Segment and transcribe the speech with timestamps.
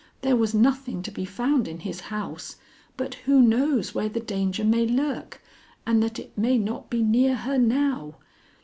[0.21, 2.55] There was nothing to be found in his house,
[2.97, 5.43] but who knows where the danger may lurk,
[5.85, 8.15] and that it may not be near her now?